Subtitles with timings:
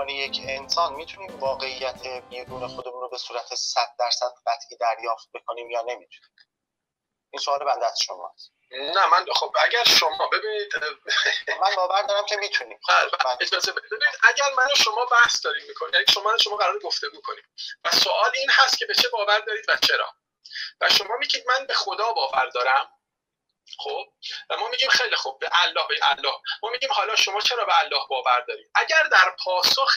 [0.00, 5.70] عنوان یک انسان می‌تونیم واقعیت بیرون خودمون رو به صورت 100 درصد قطعی دریافت بکنیم
[5.70, 6.30] یا نمی‌تونیم؟
[7.32, 10.72] این سوال بنده از شماست نه من خب اگر شما ببینید
[11.60, 12.80] من باور دارم که می‌تونیم.
[13.40, 17.44] اجازه ببینید اگر من و شما بحث داریم می‌کنیم یعنی شما شما قرار گفته می‌کنیم
[17.84, 20.14] و سوال این هست که به چه باور دارید و چرا؟
[20.80, 22.99] و شما میگید من به خدا باور دارم.
[23.78, 24.12] خب؟
[24.50, 26.34] و ما میگیم خیلی خوب به الله به الله.
[26.62, 29.94] ما میگیم حالا شما چرا به الله باور دارید؟ اگر در پاسخ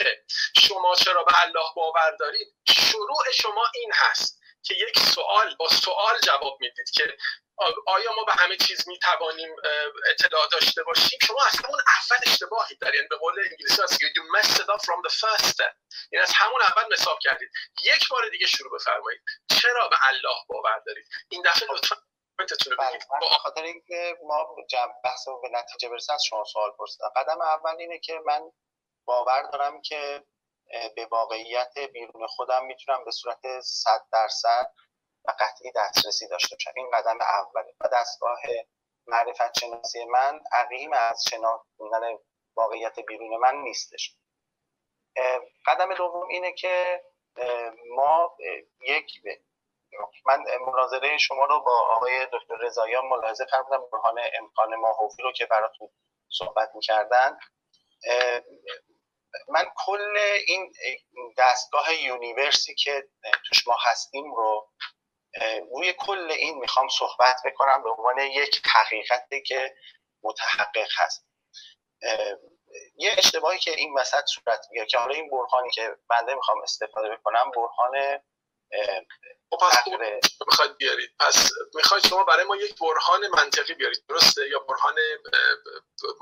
[0.58, 6.20] شما چرا به الله باور دارید شروع شما این هست که یک سوال با سوال
[6.20, 7.18] جواب می‌دید که
[7.88, 9.56] آیا ما به همه چیز می توانیم
[10.10, 14.24] اطلاع داشته باشیم؟ شما از همون اول اشتباهی دارید یعنی به قول انگلیسی هست you
[14.36, 15.74] messed up from the first step.
[16.12, 17.50] یعنی از همون اول مساب کردید.
[17.84, 19.22] یک بار دیگه شروع بفرمایید.
[19.62, 21.96] چرا به الله باور دارید؟ این دفعه لطفا
[22.80, 24.56] بله به خاطر اینکه ما
[25.04, 27.12] بحث به نتیجه برسه از شما سوال پرسیدم.
[27.16, 28.52] قدم اول اینه که من
[29.06, 30.24] باور دارم که
[30.96, 34.74] به واقعیت بیرون خودم می‌تونم به صورت صد درصد
[35.26, 36.72] و قطعی دسترسی داشته باشم.
[36.76, 37.76] این قدم اوله.
[37.82, 38.40] و دستگاه
[39.08, 42.18] معرفت شناسی من عقیم از شناختن
[42.56, 44.18] واقعیت بیرون من نیستش.
[45.66, 47.04] قدم دوم اینه که
[47.96, 48.38] ما
[48.82, 49.22] یک
[50.26, 55.46] من مناظره شما رو با آقای دکتر رضاییان ملاحظه کردم برهان امکان ماهوفی رو که
[55.46, 55.90] براتون
[56.30, 57.38] صحبت می‌کردن.
[59.50, 60.74] من کل این
[61.38, 63.08] دستگاه یونیورسی که
[63.48, 64.70] توش ما هستیم رو
[65.72, 69.76] روی کل این می‌خوام صحبت بکنم به عنوان یک حقیقتی که
[70.24, 71.28] متحقق هست.
[72.96, 77.16] یه اشتباهی که این وسط صورت می‌گیره که حالا این برهانی که بنده می‌خوام استفاده
[77.16, 78.20] بکنم برهان
[79.62, 79.88] پس
[80.48, 81.16] می‌خواید بیارید.
[81.20, 84.06] پس می‌خواید شما برای ما یک برهان منطقی بیارید.
[84.10, 84.96] درسته؟ یا برهان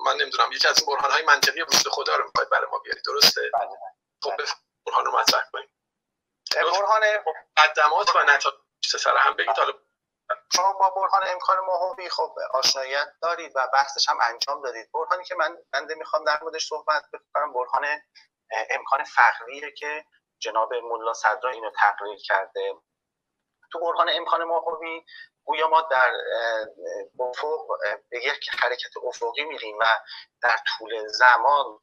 [0.05, 0.51] من نمی‌دونم.
[0.51, 3.03] یکی از این برهان های منطقی وجود خدا رو می‌خواید برای ما بیارید.
[3.05, 3.69] درسته؟ بله.
[4.21, 4.47] خب بله.
[4.85, 5.69] برهان رو مطرح کنید
[6.55, 7.01] برهان
[7.57, 8.55] قدمات و نتایج
[8.99, 9.57] سر هم بگید.
[9.57, 9.73] حالا
[10.55, 14.91] شما با برهان امکان ماهوی خب آشنایت دارید و بحثش هم انجام دادید.
[14.93, 18.01] برهانی که من بنده می‌خوام در موردش صحبت بکنم برهان
[18.69, 20.05] امکان فقریه که
[20.41, 22.73] جناب ملا صدرا اینو تقریر کرده.
[23.71, 25.05] تو برهان امکان ماهوی
[25.43, 26.11] گویا ما در
[27.19, 27.67] افق
[28.09, 29.85] به یک حرکت افقی میریم و
[30.41, 31.79] در طول زمان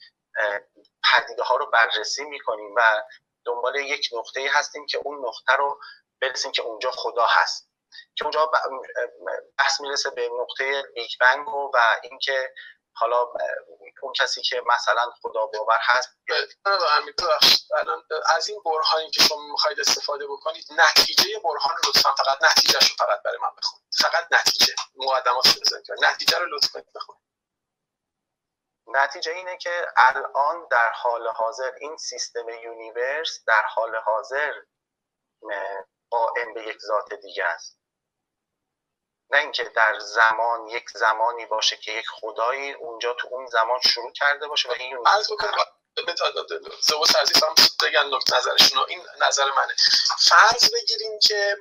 [1.12, 3.02] پدیده ها رو بررسی می‌کنیم و
[3.44, 5.80] دنبال یک نقطه هستیم که اون نقطه رو
[6.20, 7.68] برسیم که اونجا خدا هست.
[8.16, 8.50] که اونجا
[9.58, 12.54] بحث می‌رسه به نقطه بیگ بنگ و اینکه
[12.98, 13.26] حالا
[14.03, 16.09] اون کسی که مثلا خدا باور هست
[18.36, 22.86] از این برهانی که شما می‌خواید استفاده بکنید نتیجه برهان رو لطفا فقط نتیجه رو
[22.98, 23.86] فقط برای من بخونید.
[24.03, 24.75] فقط نتیجه.
[24.97, 25.47] مقدمات
[26.03, 27.22] نتیجه رو لطفا بخونید.
[28.86, 34.53] نتیجه اینه که الان در حال حاضر این سیستم یونیورس در حال حاضر
[36.10, 37.78] قائم به یک ذات دیگه است.
[39.31, 44.12] نه اینکه در زمان یک زمانی باشه که یک خدایی اونجا تو اون زمان شروع
[44.12, 44.99] کرده باشه و این
[46.81, 49.75] زوس عزیز هم بگن نظرشون این نظر منه.
[50.19, 51.56] فرض بگیریم که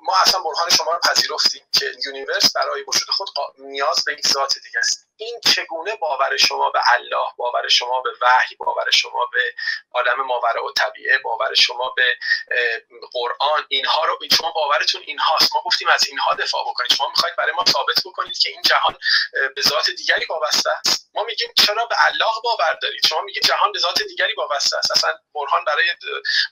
[0.00, 4.54] ما اصلا برهان شما رو پذیرفتیم که یونیورس برای وجود خود نیاز به یک ذات
[4.58, 5.06] دیگه است.
[5.16, 9.54] این چگونه باور شما به الله باور شما به وحی باور شما به
[9.92, 12.18] عالم ماورا و طبیعه باور شما به
[13.12, 15.54] قرآن اینها رو شما باورتون اینهاست.
[15.54, 16.92] ما گفتیم از اینها دفاع بکنید.
[16.92, 18.96] شما می‌خواید برای ما ثابت بکنید که این جهان
[19.56, 21.10] به ذات دیگری وابسته است.
[21.14, 24.90] ما میگیم چرا به الله باور دارید؟ شما میگید جهان به ذات دیگری وابسته است.
[24.90, 25.90] اصلا برهان برای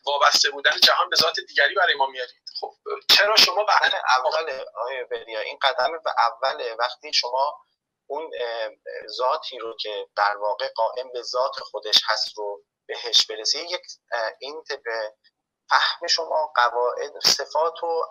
[0.07, 2.43] وابسته بودن جهان به ذات دیگری برای ما میارید.
[2.61, 2.75] خب
[3.09, 3.73] چرا شما به
[4.19, 5.07] اول آیه
[5.45, 7.65] این قدم به اول وقتی شما
[8.13, 8.31] اون
[9.09, 13.83] ذاتی رو که در واقع قائم به ذات خودش هست رو بهش برسی یک
[14.41, 15.15] این به
[15.71, 18.05] فهم شما قواعد صفات و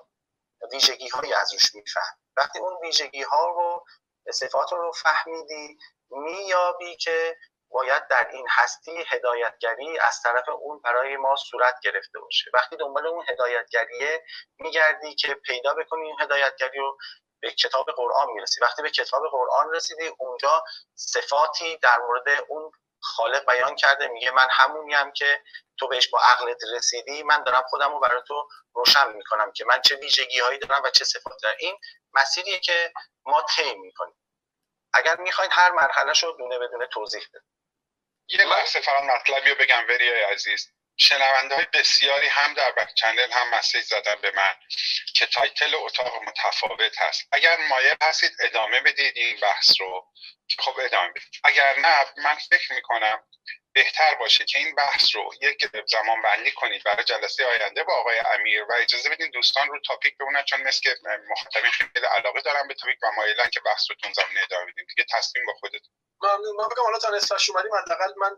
[0.71, 3.85] ویژگی های از روش میفهم وقتی اون ویژگی ها رو
[4.33, 5.77] صفات رو فهمیدی
[6.09, 7.37] میابی که
[7.71, 12.51] باید در این هستی هدایتگری از طرف اون برای ما صورت گرفته باشه.
[12.53, 14.25] وقتی دنبال اون هدایتگریه
[14.57, 16.97] میگردی که پیدا بکنی این هدایتگری رو
[17.41, 18.61] به کتاب قرآن می‌رسی.
[18.61, 20.63] وقتی به کتاب قرآن رسیدی اونجا
[20.95, 25.41] صفاتی در مورد اون خالق بیان کرده میگه من همونیم که
[25.79, 29.81] تو بهش با عقلت رسیدی من دارم خودم رو برای تو روشن می‌کنم که من
[29.81, 31.55] چه ویژگی هایی دارم و چه صفاتی دارم.
[31.59, 31.77] این
[32.13, 32.93] مسیریه که
[33.25, 34.15] ما طی می‌کنیم.
[34.93, 37.43] اگر می‌خواین هر مرحله رو دونه بدونه توضیح بده
[38.27, 40.71] یه لحظه فقط مطلبی رو بگم وری عزیز.
[40.97, 44.53] شنونده های بسیاری هم در back channel هم message زدن به من
[45.15, 47.27] که title اتاق متفاوت هست.
[47.31, 50.07] اگر مایل هستید ادامه بدید این بحث رو.
[50.59, 51.41] خب ادامه بدید.
[51.43, 53.23] اگر نه من فکر می‌کنم
[53.73, 58.19] بهتر باشه که این بحث رو یک زمان بندی کنید برای جلسه آینده با آقای
[58.19, 58.63] امیر.
[58.63, 60.95] و اجازه بدین دوستان رو تاپیک بمونن چون مثل که
[61.29, 64.85] مخاطبین خیلی علاقه دارن به تاپیک و مایلن که بحث رو تون زمینه ادامه بدیم.
[64.85, 66.55] دیگه تصمیم با خودتون ممنون.
[66.55, 68.31] من بگم حالا تا نصفش اومدیم حداقل من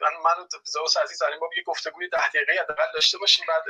[0.00, 3.64] من من زوس عزیز داریم با یه گفتگوی 10 دقیقه حداقل داشته باشیم بعد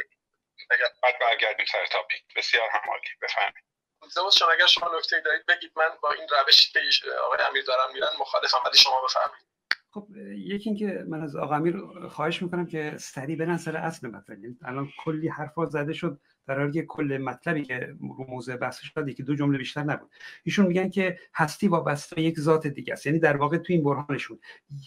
[0.70, 3.08] اگر بعد برگردیم سر تاپیک بسیار همالی.
[3.22, 3.64] بفرمایید.
[4.10, 6.80] زوس شما اگر شما نکته دارید بگید من با این روش که
[7.24, 9.49] آقای امیر دارم میرن مخالفم ولی شما بفرمایید.
[9.92, 11.76] خب یکی اینکه من از آقا امیر
[12.08, 14.44] خواهش می‌کنم که سریع برن سر اصل مطلب.
[14.44, 18.92] یعنی الان کلی حرفا زده شد در حالی که کل مطلبی که رو موضوع بحثش
[18.92, 20.10] داد که دو جمله بیشتر نبود.
[20.44, 23.06] ایشون میگن که هستی وابسته به یک ذات دیگه است.
[23.06, 24.38] یعنی در واقع تو این برهانشون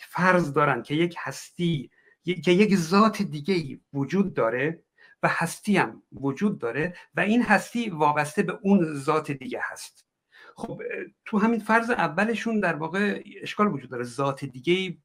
[0.08, 1.90] فرض دارن که یک هستی
[2.24, 4.84] که یک ذات دیگه ای وجود داره
[5.24, 10.13] و هستی هم وجود داره و این هستی وابسته به اون ذات دیگه هست.
[10.56, 10.82] خب
[11.26, 14.04] تو همین فرض اولشون در واقع اشکال وجود داره.
[14.04, 14.98] ذات دیگه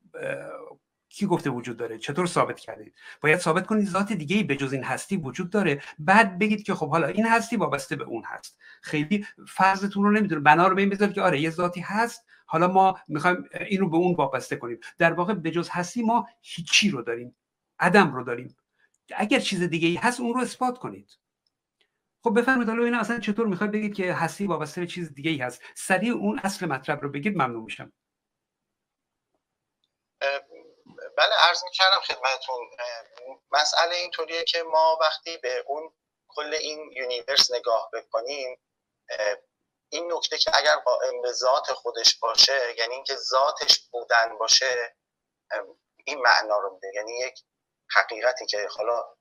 [1.09, 4.73] کی گفته وجود داره؟ چطور ثابت کردید؟ باید ثابت کنید ذات دیگه ای به جز
[4.73, 5.83] این هستی وجود داره.
[5.99, 8.59] بعد بگید که خب حالا این هستی وابسته به اون هست.
[8.83, 12.27] خیلی فرضتون رو نمی‌دونه بنا رو بذارید که آره یه ذاتی هست.
[12.47, 14.79] حالا ما می‌خوایم این رو به اون وابسته کنیم.
[14.99, 17.37] در واقع به جز هستی ما هیچی رو داریم.
[17.79, 18.57] عدم رو داریم.
[19.17, 21.11] اگر چیز دیگه ای هست اون رو اثبات کنید.
[22.25, 25.37] خب بفرمایید حالا این اصلا چطور می‌خواید بگید که هستی وابسته به چیز دیگه ای
[25.39, 25.63] هست.
[25.77, 27.93] سریع اون اصل مطلب رو بگید ممنون میشم.
[31.17, 32.71] بله عرض می‌کردم خدمتون
[33.53, 35.93] مسئله اینطوریه که ما وقتی به اون
[36.29, 38.59] کل این universe نگاه بکنیم
[39.89, 44.97] این نکته که اگر قائم به ذات خودش باشه یعنی اینکه ذاتش بودن باشه
[46.05, 46.93] این معنا رو میده.
[46.95, 47.45] یعنی یک
[47.91, 49.18] حقیقتی که حالا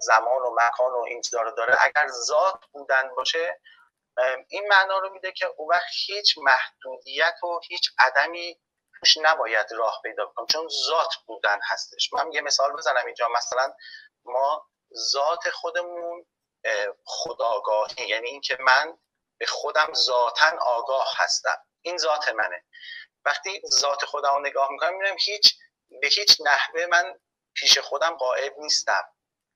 [0.00, 1.76] زمان و مکان و این رو داره.
[1.80, 3.60] اگر ذات بودن باشه
[4.48, 8.60] این معنا رو میده که او وقت هیچ محدودیت و هیچ عدمی
[9.00, 12.12] توش نباید راه پیدا کنم چون ذات بودن هستش.
[12.12, 13.28] من یه مثال بزنم اینجا.
[13.28, 13.74] مثلا
[14.24, 16.26] ما ذات خودمون
[17.04, 18.08] خداگاهی.
[18.08, 18.98] یعنی اینکه من
[19.38, 21.58] به خودم ذاتا آگاه هستم.
[21.82, 22.64] این ذات منه.
[23.24, 25.58] وقتی ذات خودم رو نگاه می‌کنم می‌بینم هیچ
[26.00, 27.20] به هیچ نحوه من
[27.56, 29.04] پیش خودم قائب نیستم.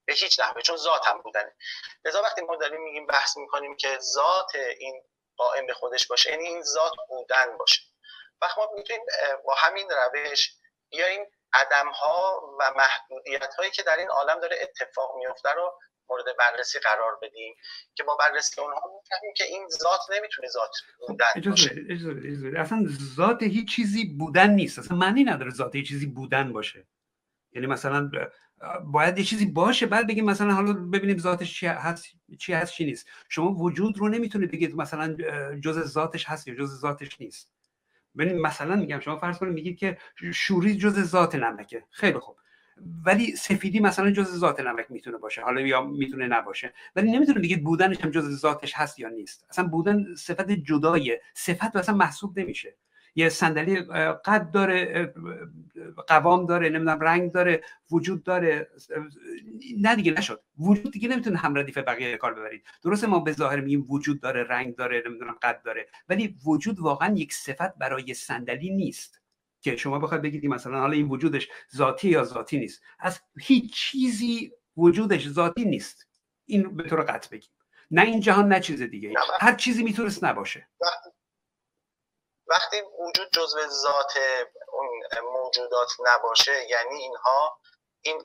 [0.04, 1.56] به هیچ نحوه چون ذاتم بودنه.
[2.04, 5.02] لذا وقتی ما داریم میگیم بحث می‌کنیم که ذات این
[5.36, 7.82] قائم به خودش باشه یعنی این ذات بودن باشه.
[8.42, 9.02] وقت ما می‌تونیم
[9.44, 10.50] با همین روش
[10.90, 16.36] بیایم عدم ها و محدودیت هایی که در این عالم داره اتفاق میفته رو مورد
[16.38, 17.54] بررسی قرار بدیم
[17.94, 20.70] که با بررسی اونها می‌فهمیم که این ذات نمی‌تونه ذات
[21.06, 22.58] بودن اجازه, اجازه, اجازه.
[22.58, 22.86] اصلا
[23.16, 24.78] ذات هیچ چیزی بودن نیست.
[24.78, 26.86] اصلا معنی نداره ذات هیچ چیزی بودن باشه.
[27.52, 28.10] یعنی مثلا
[28.84, 32.06] باید یه چیزی باشه بعد بگیم مثلا حالا ببینیم ذاتش چی هست
[32.38, 33.08] چی هست چی نیست.
[33.28, 35.16] شما وجود رو نمی‌تونید بگید مثلا
[35.60, 37.52] جز ذاتش هست یا جز ذاتش نیست.
[38.18, 39.98] ببین مثلا میگم شما فرض کنید میگید که
[40.32, 41.84] شوری جز ذات نمکه.
[41.90, 42.36] خیلی خوب.
[43.04, 46.72] ولی سفیدی مثلا جز ذات نمک می‌تونه باشه حالا یا می‌تونه نباشه.
[46.96, 49.46] ولی نمی‌تونه بگید بودنش هم جز ذاتش هست یا نیست.
[49.50, 52.76] اصلا بودن صفت جدایه صفت اصلا محسوب نمیشه.
[53.14, 53.80] یه صندلی
[54.24, 55.06] قد داره
[56.06, 58.70] قوام داره نمی‌دونم رنگ داره وجود داره.
[59.78, 60.42] نه دیگه نشد.
[60.58, 62.64] وجود دیگه نمی‌تونه هم ردیف بقیه کار ببرید.
[62.82, 67.14] درسته ما به ظاهر میگیم وجود داره رنگ داره نمی‌دونم قد داره ولی وجود واقعا
[67.14, 69.20] یک صفت برای صندلی نیست
[69.60, 72.82] که شما بخواید بگید مثلا حالا این وجودش ذاتی یا ذاتی نیست.
[72.98, 76.08] از هیچ چیزی وجودش ذاتی نیست.
[76.46, 77.50] این به طور قطع بگیم.
[77.90, 79.14] نه این جهان نه چیز دیگه.
[79.40, 80.68] هر چیزی می‌تونست نباشه.
[82.50, 84.12] وقتی وجود جزو ذات
[84.72, 84.88] اون
[85.32, 87.58] موجودات نباشه یعنی اینها
[88.02, 88.22] این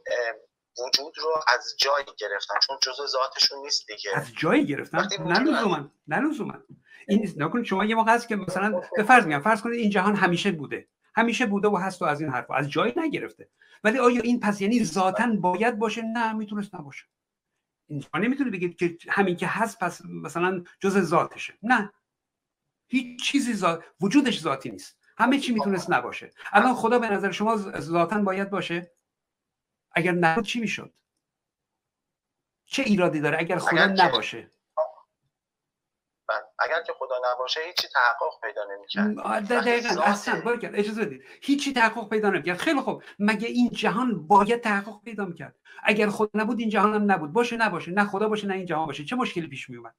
[0.80, 4.18] وجود رو از جایی گرفتن چون جزء ذاتشون نیست دیگه.
[4.18, 6.54] از جایی گرفتن؟ نه لزوما نه لزوما
[7.08, 10.16] این نکن شما یه موقع هست که مثلا به فرض میگم فرض کنید این جهان
[10.16, 10.88] همیشه بوده.
[11.16, 13.50] همیشه بوده و هست و از این حرف از جایی نگرفته.
[13.84, 17.06] ولی آیا این پس یعنی ذاتا باید باشه؟ نه می‌تونست نباشه.
[17.88, 21.54] اینجا نمی‌تونه بگید که همین که هست پس مثلا جز ذاتشه.
[21.64, 21.94] نه.
[22.96, 24.98] هیچ چیزی ذات وجودش ذاتی نیست.
[25.18, 26.32] همه چی می‌تونست نباشه.
[26.52, 28.92] الان خدا به نظر شما ذاتا باید باشه؟
[29.92, 30.94] اگر نبود چی می‌شد؟
[32.66, 34.52] چه ایرادی داره اگر خدا اگر نباشه؟
[36.28, 36.44] بله.
[36.60, 39.48] اگر که خدا نباشه هیچی تحقق پیدا نمی‌کرد.
[39.48, 41.24] دقیقا اصلا اجازه بدید.
[41.42, 42.58] هیچی تحقق پیدا نمی‌کرد.
[42.58, 43.04] خیلی خوب.
[43.20, 47.34] مگه این جهان باید تحقق پیدا می‌کرد؟ اگر خدا نبود این جهان هم نبود.
[47.34, 47.92] باشه نباشه.
[47.92, 49.06] نه خدا باشه نه این جهان باشه.
[49.06, 49.96] چه مشکلی پیش میومد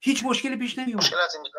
[0.00, 0.98] هیچ مشکلی پیش نمیاد.
[0.98, 1.50] مشکل از اینجا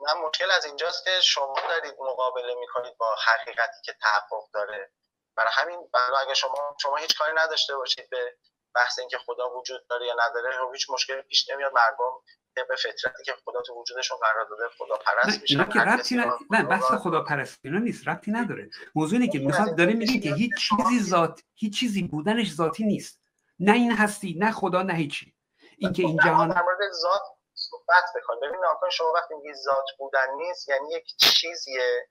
[0.00, 4.92] نه مشکل از اینجاست که شما دارید مقابله می‌کنید با حقیقتی که تحقق داره.
[5.36, 8.36] برای همین برای اگه شما شما هیچ کاری نداشته باشید به
[8.74, 11.72] بحث اینکه خدا وجود داره یا نداره هیچ مشکلی پیش نمیاد.
[11.72, 12.12] مردم
[12.54, 16.32] به فطرتی که خدا تو وجودشون قرار داده خدا پرست میشه نه که ربطی نه
[16.50, 18.70] نه بحث خدا پرستی نیست ربطی نداره.
[18.94, 23.20] موضوع اینه که می‌خواد داره میگه که هیچ چیزی ذات هیچ چیزی بودنش ذاتی نیست.
[23.58, 25.35] نه این هستی نه خدا نه هیچی.
[25.76, 27.22] اینکه این جهان در مورد ذات
[27.54, 32.08] صحبت بکن ببین آقا شما وقتی میگی ذات بودن نیست یعنی یک چیزیه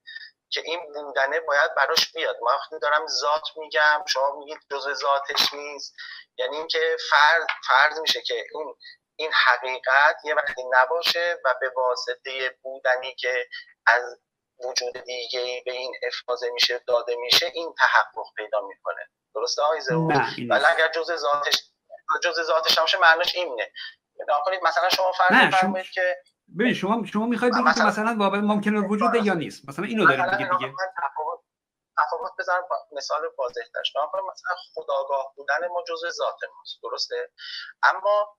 [0.50, 2.38] که این بودنه باید براش بیاد.
[2.42, 5.96] ما وقتی دارم ذات میگم شما میگید جزء ذاتش نیست.
[6.38, 8.76] یعنی اینکه فرض فرض میشه که این
[9.16, 13.48] این حقیقت یه وقتی نباشه و به واسطه بودنی که
[13.86, 14.20] از
[14.64, 19.10] وجود دیگه به این افاظه میشه داده میشه این تحقق پیدا می‌کنه.
[19.36, 19.82] درسته آقای
[20.50, 21.72] ولی اگر جزء ذاتش
[22.24, 23.72] جزء ذاتش باشه معنیش اینه.
[24.46, 26.18] کنید مثلا شما فرض فرمایید که
[26.60, 29.70] ببین شما شما می‌خواید بگید مثلا, مثلا واقعا ممکنه وجوده یا نیست.
[29.70, 30.50] مثلا اینو دارید دیگه.
[30.58, 30.74] دیگه
[31.98, 33.94] تفاوت بزنم مثال واضح ترش
[34.34, 37.32] مثلا خداگاه بودن ما جزء ذات ماست درسته؟
[37.84, 38.38] اما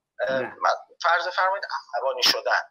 [1.02, 2.62] فرض فرمایید عصبانی شدن.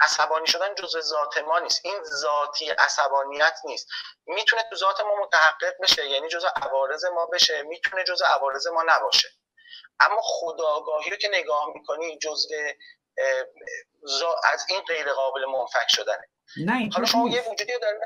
[0.00, 1.80] عصبانی شدن جزء ذات ما نیست.
[1.84, 3.88] این ذاتی عصبانیت نیست.
[4.26, 8.84] می‌تونه تو ذات ما متحقق بشه یعنی جزء عوارض ما بشه می‌تونه جزء عوارض ما
[8.86, 9.28] نباشه.
[10.00, 12.48] اما خداگاهی رو که نگاه می‌کنی جزء
[14.44, 16.28] از این غیر قابل منفک شدنه.
[16.66, 17.98] نه حالا شما یه وجودی رو در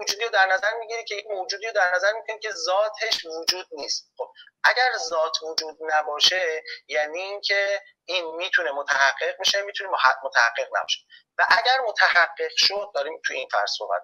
[0.00, 3.66] وجودی رو در نظر می‌گیری که یک موجودی رو در نظر می‌گیری که ذاتش وجود
[3.70, 4.12] نیست.
[4.16, 4.32] خب
[4.64, 9.90] اگر ذات وجود نباشه یعنی اینکه این می‌تونه متحقق میشه می‌تونه
[10.24, 11.00] متحقق نباشه.
[11.38, 14.02] و اگر متحقق شد داریم تو این فرض صحبت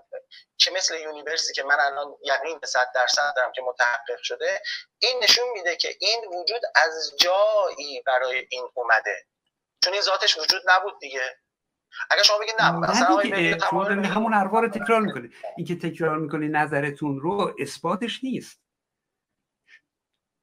[0.59, 4.63] که مثل یونیورسی که من الان یقین به صد درصد دارم که متحقق شده
[4.99, 9.27] این نشون میده که این وجود از جایی برای این اومده.
[9.85, 11.39] چون این ذاتش وجود نبود دیگه.
[12.11, 13.23] اگر شما بگید نه مثلا
[13.71, 15.35] شما همون اروا رو تکرار می‌کنید.
[15.57, 18.64] اینکه تکرار می‌کنی نظرتون رو اثباتش نیست.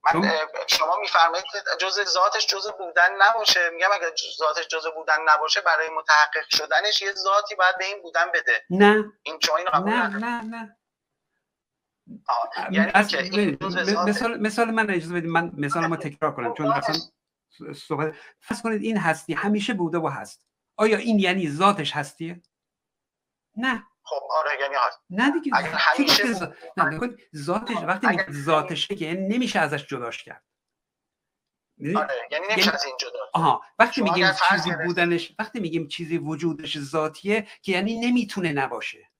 [0.04, 0.32] من
[0.68, 1.46] شما میفرمایید
[1.80, 3.70] جزء ذاتش جزء بودن نباشه.
[3.70, 8.26] میگم اگر ذاتش جزء بودن نباشه برای متحقق شدنش یه ذاتی باید به این بودن
[8.34, 8.66] بده.
[8.70, 9.14] نه.
[9.24, 10.78] این شما نه نه نه.
[12.72, 13.58] یعنی
[14.06, 15.30] مثال مثال من اجازه بدید.
[15.30, 16.54] من مثال ما تکرار کنم.
[16.54, 16.96] چون اصلا
[17.74, 19.34] صحبت فرض کنید این هستی.
[19.34, 20.48] همیشه بوده و هست.
[20.78, 22.42] آیا این یعنی ذاتش هستیه؟
[23.58, 23.88] نه.
[24.12, 26.24] خب آره یعنی هست نه دیگه اگر همیشه
[26.78, 30.44] نه ذاتش وقتی میگه ذاتشه که نمیشه ازش جداش کرد.
[31.96, 32.72] آره یعنی نمیشه یعنی...
[32.72, 33.20] از این جدا.
[33.34, 39.12] آها وقتی میگیم چیزی بودنش وقتی میگیم چیزی وجودش ذاتیه که یعنی نمی‌تونه نباشه.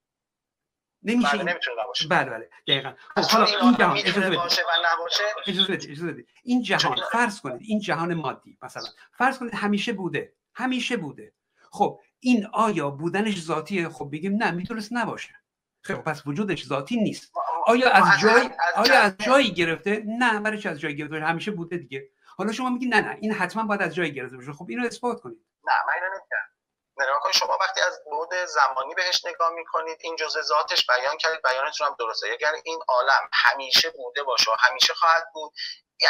[1.04, 2.08] نمیشه بله نمی‌تونه نباشه.
[2.08, 2.94] بله بله دقیقاً.
[3.16, 4.40] خب حالا این جهان اجازه بدید.
[4.40, 6.30] باشه و نباشه اجازه بدید اجازه بدید.
[6.44, 11.34] این جهان فرض کنید این جهان مادی مثلا فرض کنید همیشه بوده همیشه بوده.
[11.72, 15.36] خب این آیا بودنش ذاتیه خب بگیم نه می‌تونست نباشه.
[15.84, 17.32] خب پس وجودش ذاتی نیست.
[17.66, 22.10] آیا از جای آیا از جایی گرفته؟ نه برای از جایی گرفته همیشه بوده دیگه.
[22.38, 24.54] حالا شما میگید نه نه این حتما باید از جایی گرفته باشه.
[24.54, 25.46] خب اینو اثبات کنید.
[25.64, 27.32] نه من اینو نمیگم.
[27.34, 31.96] شما وقتی از بعد زمانی بهش نگاه می‌کنید این جزء ذاتش بیان کردید بیانتون هم
[32.00, 32.28] درسته.
[32.34, 35.54] اگر این عالم همیشه بوده باشه و همیشه خواهد بود.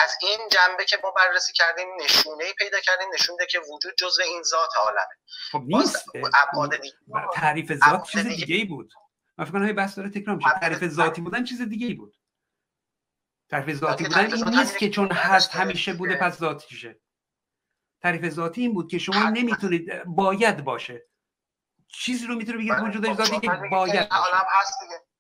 [0.03, 4.24] از این جنبه که ما بررسی کردیم نشونه ای پیدا کردیم نشونده که وجود جزء
[4.24, 5.15] این ذات عالمه.
[5.51, 6.05] خب نیست.
[7.33, 8.55] تعریف ذات چیز دیگه.
[8.55, 8.93] ای بود.
[9.38, 10.50] من فکر کنم بحث داره تکرار میشه.
[10.62, 12.15] تعریف ذاتی بودن چیز دیگه ای بود.
[13.50, 17.00] تعریف ذاتی بودن این نیست که چون هست همیشه بوده پس ذاتیشه
[18.01, 21.07] تعریف ذاتی این بود که شما نمی‌تونید باید باشه.
[21.88, 25.11] چیزی رو می‌تونه بگید وجودش ذاتی که باید عالم هست دیگه.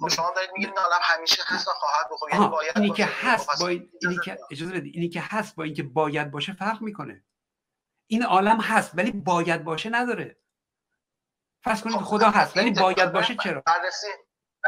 [0.00, 3.60] خب شما دارید میگید این همیشه هست و خواهد بخواد یعنی باید اینی که هست
[3.60, 4.94] با اینی که اجازه بدید.
[4.94, 7.24] اینی که هست با اینکه باید باشه فرق می‌کنه.
[8.06, 10.40] این عالم هست ولی باید باشه نداره.
[11.64, 14.06] فرض کنید خب، خدا هست ولی باید باشه چرا؟ بررسی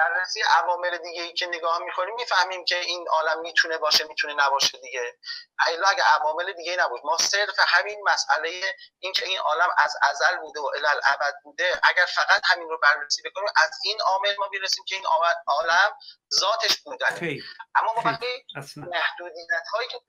[0.00, 4.78] بررسی عوامل دیگه ای که نگاه می‌کنیم می‌فهمیم که این عالم می‌تونه باشه می‌تونه نباشه
[4.78, 5.18] دیگه.
[5.68, 7.00] ایلا اگه عوامل دیگه نبود.
[7.04, 8.62] ما صرف همین مسئله
[8.98, 13.48] اینکه این عالم از ازل بوده و الالعبد بوده اگر فقط همین رو بررسی بکنیم
[13.56, 15.04] از این عامل ما برسیم که این
[15.46, 15.90] عالم
[16.34, 17.06] ذاتش بودن
[17.74, 18.26] اما ما وقتی
[18.76, 20.00] محدودیت هایی که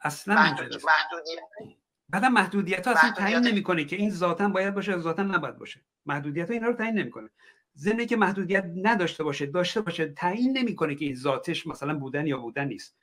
[0.00, 0.82] اصلا محدودیت
[2.08, 5.80] بعدا محدودیت ها اصلا تعیین نمی‌کنه که این ذاتا باید باشه یا ذاتا نباید باشه.
[6.06, 7.30] محدودیت ها اینا رو تعیین نمی‌کنه.
[7.78, 12.38] ضمن که محدودیت نداشته باشه داشته باشه تعیین نمی‌کنه که این ذاتش مثلا بودن یا
[12.38, 12.97] بودن نیست.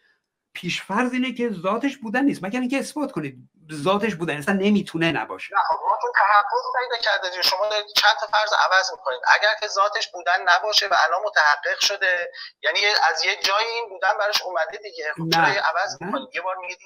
[0.56, 2.44] پیشفرض اینه که ذاتش بودن نیست.
[2.44, 3.36] مگر اینکه اثبات کنید
[3.74, 5.56] ذاتش بودن اصلا نمی‌تونه نباشه.
[5.56, 9.20] نه خب ما چون تحقق پیدا کرده شما دارید چند تا فرض عوض می‌کنید.
[9.34, 12.32] اگر که ذاتش بودن نباشه و الان متحقق شده
[12.64, 15.14] یعنی از یه جایی این بودن براش اومده دیگه.
[15.18, 15.40] خب.
[15.40, 16.78] عوض می‌کنید؟ یه بار میگید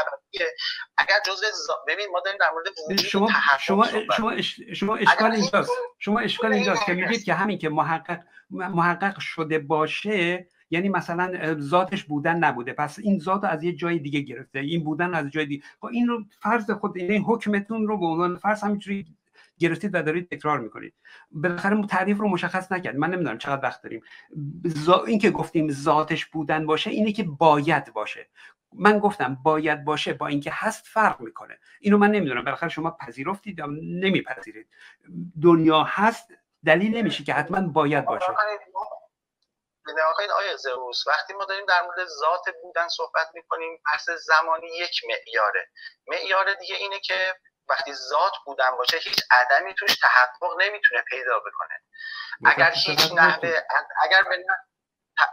[0.00, 0.54] ابدیه
[0.98, 1.70] اگر جزء ز...
[1.88, 3.28] ببین ما داریم در مورد وجود شما
[3.60, 4.42] شما شما
[4.76, 5.70] شما اشکال اینجاست.
[5.98, 8.18] شما اشکال اینجاست که میگید که همین که محقق
[8.50, 12.72] محقق شده باشه یعنی مثلا ذاتش بودن نبوده.
[12.72, 14.58] پس این ذات از یه جای دیگه گرفته.
[14.58, 15.62] این بودن از جای دیگه.
[15.80, 19.06] خب این رو فرض خود این یعنی حکمتون رو به عنوان فرض همینجوری
[19.58, 20.94] گرفتید و دارید تکرار می‌کنید.
[21.30, 22.96] بالاخره تعریف رو مشخص نکرد.
[22.96, 24.02] من نمی‌دونم چقدر وقت داریم.
[25.06, 28.28] این که گفتیم ذاتش بودن باشه اینه که باید باشه.
[28.74, 31.58] من گفتم باید باشه با اینکه هست فرق می‌کنه.
[31.80, 32.44] اینو من نمی‌دونم.
[32.44, 34.66] بالاخره شما پذیرفتید یا نمیپذیرید.
[35.42, 36.28] دنیا هست
[36.64, 38.26] دلیل نمیشه که حتما باید باشه.
[39.98, 45.00] آقای آیا زروس وقتی ما داریم در مورد ذات بودن صحبت می‌کنیم بحث زمانی یک
[45.08, 45.68] معیاره.
[46.06, 47.34] معیار دیگه اینه که
[47.68, 51.82] وقتی ذات بودن باشه هیچ عدمی توش تحقق نمی‌تونه پیدا بکنه.
[52.46, 53.62] اگر هیچ نحوه
[54.02, 54.44] اگر به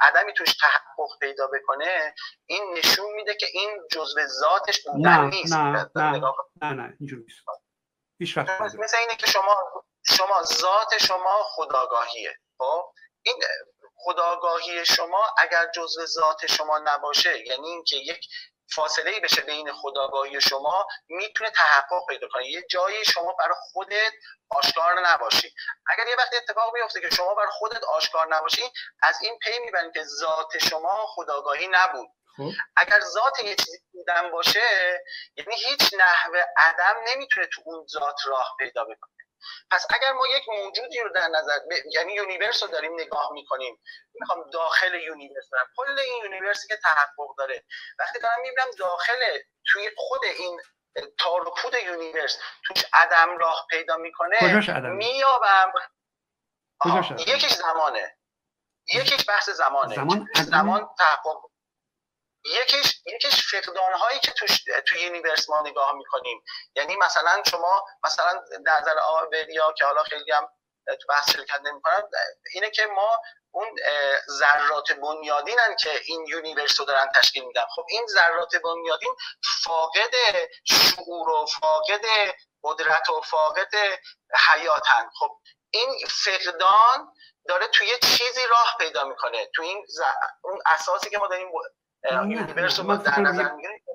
[0.01, 5.53] عدمی توش تحقق پیدا بکنه این نشون میده که این جزء ذاتش بودن نیست.
[5.53, 6.21] نه نه
[6.61, 7.43] نه نه اینجوری نیست.
[8.79, 9.57] مثل اینه که شما
[10.17, 12.37] شما ذات شما خداگاهیه.
[12.57, 13.35] خب؟ این
[13.97, 18.27] خداگاهی شما اگر جزء ذات شما نباشه یعنی اینکه یک
[18.75, 22.47] فاصله ای بشه بین خداگاهی شما می‌تونه تحقق پیدا کنه.
[22.47, 24.11] یه جایی شما برای خودت
[24.49, 25.53] آشکار نباشی.
[25.87, 28.63] اگر یه وقت اتفاق بیفته که شما برای خودت آشکار نباشی
[29.01, 32.07] از این پی می‌برید که ذات شما خداگاهی نبود.
[32.37, 32.51] خب.
[32.75, 35.03] اگر ذات یه چیزی بودن باشه
[35.37, 39.26] یعنی هیچ نحو عدم نمی‌تونه تو اون ذات راه پیدا بکنه.
[39.71, 41.71] پس اگر ما یک موجودی رو در نظر ب...
[41.91, 43.79] یعنی universe رو داریم نگاه می‌کنیم
[44.13, 45.67] می‌خوام داخل universe برم.
[45.77, 47.63] کل این universe ی که تحقق داره
[47.99, 50.61] وقتی دارم می‌بینم داخل توی خود این
[51.17, 54.37] تار و پود universe توش عدم راه پیدا می‌کنه
[54.89, 55.71] میابم
[57.19, 58.17] یکیش زمانه.
[58.93, 59.95] یکیش بحث زمانه.
[59.95, 61.56] زمان, زمان تحقق.
[62.47, 66.43] یکیش یکیش فقدان هایی که توش تو universe ما نگاه می‌کنیم.
[66.75, 70.49] یعنی مثلا شما مثلا نظر آوریا که حالا خیلی هم
[70.87, 72.03] تو بحث شرکت نمی‌کنن
[72.53, 73.75] اینه که ما اون
[74.29, 77.65] ذرات بنیادینن که این یونیورس رو دارن تشکیل میدن.
[77.75, 79.15] خب این ذرات بنیادین
[79.63, 80.15] فاقد
[80.63, 82.05] شعور و فاقد
[82.63, 83.75] قدرت و فاقد
[84.47, 85.09] حیاتن.
[85.19, 85.39] خب
[85.69, 87.13] این فقدان
[87.47, 89.49] داره توی چیزی راه پیدا می‌کنه.
[89.55, 89.85] تو این
[90.41, 91.51] اون اساسی که ما داریم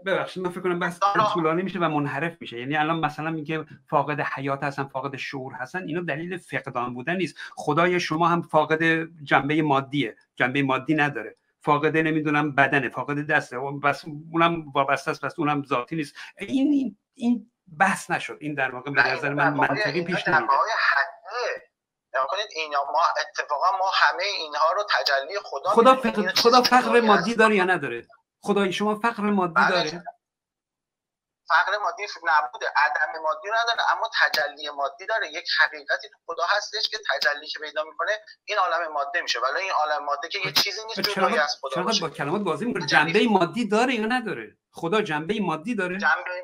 [0.06, 1.00] ببخشید من فکر کنم بس
[1.34, 2.60] طولانی میشه و منحرف میشه.
[2.60, 7.36] یعنی الان مثلا میگه فاقد حیات هستن فاقد شعور هستن اینا دلیل فقدان بودن نیست.
[7.56, 8.82] خدای شما هم فاقد
[9.22, 10.16] جنبه مادیه.
[10.36, 11.36] جنبه مادی نداره.
[11.60, 13.58] فاقد نمی‌دونم بدنه فاقد دسته.
[13.58, 16.16] بس اونم وابسته است پس اونم ذاتی نیست.
[16.38, 18.38] این این بحث نشد.
[18.40, 20.24] این در واقع به نظر من منطقی پیش
[22.14, 27.00] نمیره کنید اینا ما اتفاقا ما همه اینها رو تجلی خدا خدا فقر, خدا فقر
[27.00, 28.06] مادی داره یا نداره؟
[28.40, 29.70] خدای شما فقر مادی بله.
[29.70, 30.04] داره؟
[31.48, 32.66] فقر مادی نبوده.
[32.76, 35.28] عدم مادی نداره اما تجلی مادی داره.
[35.28, 38.10] یک حقیقتی تو خدا هستش که تجلی که پیدا می‌کنه
[38.44, 39.40] این عالم ماده میشه.
[39.40, 42.64] ولی این عالم ماده که یه چیزی نیست جدای از خدا چرا با کلمات بازی
[42.64, 42.86] می‌کنه.
[42.86, 46.42] جنبه مادی داره یا نداره؟ خدا جنبه مادی داره؟ جنبه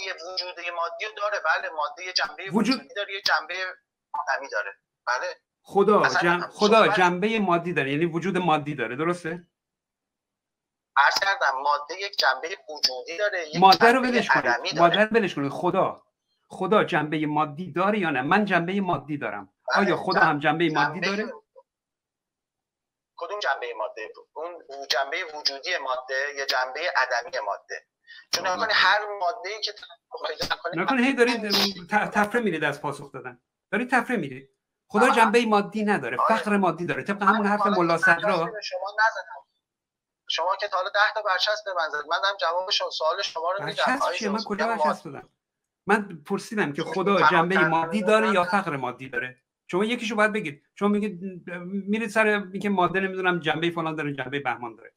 [0.00, 1.40] جنبه وجود مادی داره.
[1.40, 3.14] بله ماده جنبه وجود داره.
[3.14, 3.54] یه جنبه
[4.12, 4.74] آدمی داره.
[5.06, 5.36] بله.
[5.62, 6.40] خدا جن...
[6.40, 7.90] خدا جنبه مادی داره.
[7.90, 8.96] یعنی وجود مادی داره.
[8.96, 9.46] درسته؟
[10.96, 14.78] عرض کردم ماده یک جنبه وجودی داره یک ماده رو ولش کنید.
[14.78, 15.52] ماده رو ولش کنید.
[15.52, 16.02] خدا.
[16.48, 19.54] خدا جنبه مادی داره یا نه؟ من جنبه مادی دارم.
[19.68, 19.86] بله.
[19.86, 21.32] آیا خدا هم جنبه مادی داره؟
[23.16, 27.86] کدوم جنبه ماده؟ اون جنبه وجودی ماده یا جنبه عدمی ماده؟
[28.32, 29.74] چون هر ماده ای که
[30.74, 31.50] نکنه هی دارید
[31.90, 33.40] تفره میرید از پاسخ دادن.
[33.72, 34.48] داری تفره میری.
[34.90, 37.02] خدا جنبه مادی نداره فقر مادی داره.
[37.02, 39.38] طبق همون حرف ملا صدرا شما نزدم
[40.30, 43.64] شما که تا 10 تا برچسب به من زد من هم جواب سوال شما رو
[43.64, 44.32] میدم.
[44.32, 45.28] من کجا برچسب دادم
[45.86, 50.62] من پرسیدم که خدا جنبه مادی داره یا فقر مادی داره؟ شما یکیشو باید بگید.
[50.74, 51.20] شما میگید
[51.64, 54.92] میرید سر اینکه ماده نمی‌دونم جنبه فلان داره جنبه بهمان داره.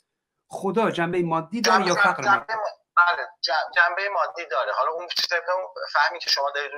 [0.47, 2.53] خدا جنبه مادی داره یا فقر مادی؟
[2.97, 3.27] بله
[3.75, 4.71] جنبه مادی داره.
[4.73, 5.07] حالا اون
[5.93, 6.71] فهمی که شما دارید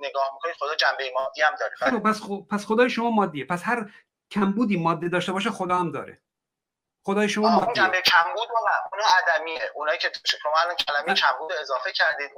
[0.00, 1.74] نگاه می‌کنید خدا جنبه مادی هم داره.
[1.80, 1.98] بله.
[1.98, 3.46] پس پس خدای شما مادیه.
[3.46, 3.92] پس هر
[4.30, 6.22] کمبودی ماده داشته باشه خدا هم داره.
[7.06, 8.48] خدای شما مادیه اون جنبه کمبود
[8.92, 12.30] اون عدمیه اونایی که شما الان کلمه کمبود اضافه کردید.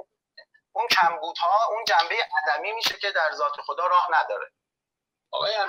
[0.75, 4.51] اون کمبودها اون جنبه عدمی میشه که در ذات خدا راه نداره.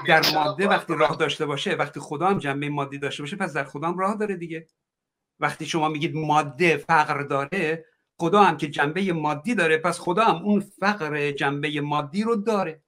[0.09, 3.65] در ماده وقتی راه داشته باشه وقتی خدا هم جنبه مادی داشته باشه پس در
[3.65, 4.67] خدا هم راه داره دیگه.
[5.41, 7.85] وقتی شما میگید ماده فقر داره
[8.21, 12.83] خدا هم که جنبه مادی داره پس خدا هم اون فقر جنبه مادی رو داره.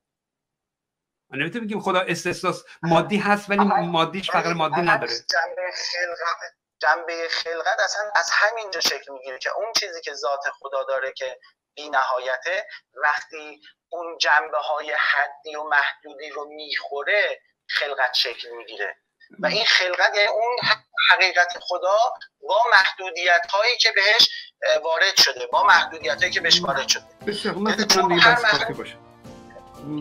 [1.30, 5.12] من نمی‌تونم بگیم خدا استثناس مادی هست ولی مادیش فقر مادی نداره.
[5.12, 10.84] جنبه خلقت جنبه خلقت اصلا از همینجا شکل می‌گیره که اون چیزی که ذات خدا
[10.84, 11.38] داره که
[11.74, 18.96] بی نهایته وقتی اون جنبه های حدی و محدودی رو می‌خوره خلقت شکل می‌گیره.
[19.38, 20.56] و این خلقت یعنی اون
[21.10, 21.98] حقیقت خدا
[22.48, 24.28] با محدودیت هایی که بهش
[24.84, 27.04] وارد شده با محدودیت هایی که بهش وارد شده.
[27.26, 28.96] بسیار من فکر کنم دیگه بس کافی باشه.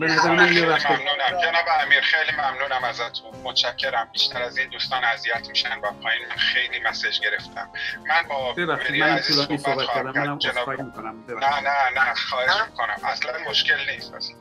[0.00, 1.40] به نظر من ممنونم.
[1.42, 3.36] جناب امیر خیلی ممنونم ازتون.
[3.44, 4.10] متشکرم.
[4.12, 7.70] بیشتر از این دوستان اذیت میشن و پایین خیلی مسج گرفتم.
[8.08, 10.10] من با ببخشید من طولانی صحبت کردم.
[10.10, 11.24] منم عذرخواهی می‌کنم.
[11.28, 13.00] نه نه نه خواهش می‌کنم.
[13.04, 14.14] اصلا مشکل نیست.
[14.14, 14.36] اصلا